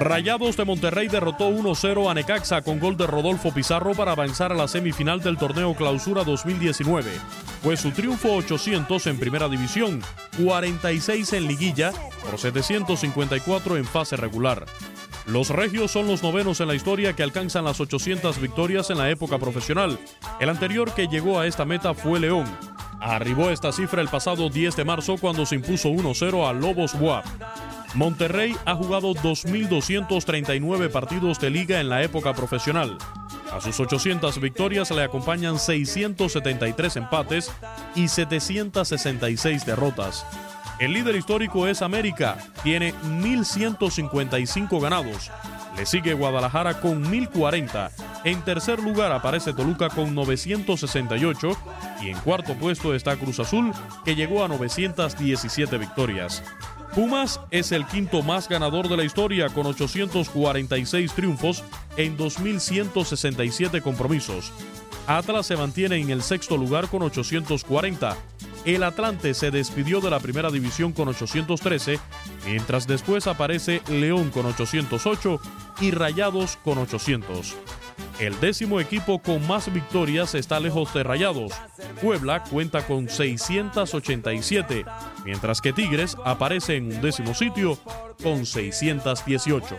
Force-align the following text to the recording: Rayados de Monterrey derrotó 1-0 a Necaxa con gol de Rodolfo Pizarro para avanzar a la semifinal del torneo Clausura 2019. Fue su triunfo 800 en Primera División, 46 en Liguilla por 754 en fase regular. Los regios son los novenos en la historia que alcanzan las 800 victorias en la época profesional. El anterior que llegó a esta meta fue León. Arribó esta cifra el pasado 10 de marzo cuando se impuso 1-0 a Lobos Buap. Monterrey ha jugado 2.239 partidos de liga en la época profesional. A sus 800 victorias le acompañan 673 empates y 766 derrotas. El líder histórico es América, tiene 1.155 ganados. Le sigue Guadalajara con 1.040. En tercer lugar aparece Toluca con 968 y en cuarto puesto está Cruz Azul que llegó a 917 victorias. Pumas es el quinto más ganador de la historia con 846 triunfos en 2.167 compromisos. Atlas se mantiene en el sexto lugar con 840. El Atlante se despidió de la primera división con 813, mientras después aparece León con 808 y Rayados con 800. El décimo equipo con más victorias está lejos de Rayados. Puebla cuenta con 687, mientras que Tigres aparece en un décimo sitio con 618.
Rayados 0.00 0.56
de 0.56 0.64
Monterrey 0.64 1.08
derrotó 1.08 1.50
1-0 1.50 2.10
a 2.10 2.14
Necaxa 2.14 2.62
con 2.62 2.80
gol 2.80 2.96
de 2.96 3.06
Rodolfo 3.06 3.52
Pizarro 3.52 3.92
para 3.92 4.12
avanzar 4.12 4.50
a 4.50 4.54
la 4.54 4.66
semifinal 4.66 5.20
del 5.20 5.36
torneo 5.36 5.74
Clausura 5.74 6.24
2019. 6.24 7.10
Fue 7.62 7.76
su 7.76 7.90
triunfo 7.90 8.32
800 8.32 9.06
en 9.08 9.18
Primera 9.18 9.46
División, 9.46 10.00
46 10.42 11.34
en 11.34 11.46
Liguilla 11.46 11.92
por 12.24 12.38
754 12.38 13.76
en 13.76 13.84
fase 13.84 14.16
regular. 14.16 14.64
Los 15.26 15.50
regios 15.50 15.90
son 15.90 16.06
los 16.06 16.22
novenos 16.22 16.62
en 16.62 16.68
la 16.68 16.74
historia 16.74 17.12
que 17.12 17.22
alcanzan 17.22 17.64
las 17.64 17.78
800 17.78 18.40
victorias 18.40 18.88
en 18.88 18.96
la 18.96 19.10
época 19.10 19.38
profesional. 19.38 19.98
El 20.40 20.48
anterior 20.48 20.94
que 20.94 21.08
llegó 21.08 21.38
a 21.38 21.46
esta 21.46 21.66
meta 21.66 21.92
fue 21.92 22.18
León. 22.20 22.46
Arribó 23.00 23.50
esta 23.50 23.70
cifra 23.70 24.00
el 24.00 24.08
pasado 24.08 24.48
10 24.48 24.76
de 24.76 24.84
marzo 24.86 25.18
cuando 25.18 25.44
se 25.44 25.56
impuso 25.56 25.90
1-0 25.90 26.48
a 26.48 26.54
Lobos 26.54 26.98
Buap. 26.98 27.26
Monterrey 27.94 28.56
ha 28.66 28.74
jugado 28.74 29.14
2.239 29.14 30.90
partidos 30.90 31.40
de 31.40 31.50
liga 31.50 31.80
en 31.80 31.88
la 31.88 32.02
época 32.02 32.34
profesional. 32.34 32.98
A 33.52 33.60
sus 33.60 33.80
800 33.80 34.40
victorias 34.40 34.90
le 34.92 35.02
acompañan 35.02 35.58
673 35.58 36.96
empates 36.96 37.50
y 37.96 38.06
766 38.06 39.66
derrotas. 39.66 40.24
El 40.78 40.92
líder 40.92 41.16
histórico 41.16 41.66
es 41.66 41.82
América, 41.82 42.38
tiene 42.62 42.94
1.155 42.94 44.80
ganados. 44.80 45.30
Le 45.76 45.84
sigue 45.84 46.14
Guadalajara 46.14 46.80
con 46.80 47.04
1.040. 47.04 47.90
En 48.24 48.42
tercer 48.42 48.80
lugar 48.80 49.12
aparece 49.12 49.52
Toluca 49.52 49.88
con 49.90 50.14
968 50.14 51.56
y 52.02 52.10
en 52.10 52.18
cuarto 52.20 52.54
puesto 52.54 52.94
está 52.94 53.16
Cruz 53.16 53.40
Azul 53.40 53.72
que 54.04 54.14
llegó 54.14 54.44
a 54.44 54.48
917 54.48 55.76
victorias. 55.76 56.42
Pumas 56.94 57.40
es 57.52 57.70
el 57.70 57.86
quinto 57.86 58.22
más 58.22 58.48
ganador 58.48 58.88
de 58.88 58.96
la 58.96 59.04
historia 59.04 59.48
con 59.48 59.66
846 59.66 61.12
triunfos 61.12 61.62
en 61.96 62.18
2.167 62.18 63.80
compromisos. 63.80 64.52
Atlas 65.06 65.46
se 65.46 65.56
mantiene 65.56 65.96
en 65.96 66.10
el 66.10 66.22
sexto 66.22 66.56
lugar 66.56 66.88
con 66.88 67.02
840. 67.02 68.16
El 68.64 68.82
Atlante 68.82 69.34
se 69.34 69.50
despidió 69.50 70.00
de 70.00 70.10
la 70.10 70.20
primera 70.20 70.50
división 70.50 70.92
con 70.92 71.08
813, 71.08 71.98
mientras 72.44 72.86
después 72.86 73.26
aparece 73.26 73.82
León 73.88 74.30
con 74.30 74.46
808 74.46 75.40
y 75.80 75.92
Rayados 75.92 76.56
con 76.56 76.78
800. 76.78 77.56
El 78.20 78.38
décimo 78.38 78.80
equipo 78.80 79.18
con 79.18 79.46
más 79.48 79.72
victorias 79.72 80.34
está 80.34 80.60
lejos 80.60 80.92
de 80.92 81.02
Rayados. 81.02 81.52
Puebla 82.02 82.44
cuenta 82.44 82.86
con 82.86 83.08
687, 83.08 84.84
mientras 85.24 85.62
que 85.62 85.72
Tigres 85.72 86.18
aparece 86.22 86.76
en 86.76 86.92
un 86.92 87.00
décimo 87.00 87.32
sitio 87.32 87.78
con 88.22 88.44
618. 88.44 89.74